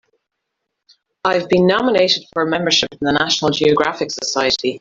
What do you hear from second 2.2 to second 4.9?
for membership in the National Geographic Society.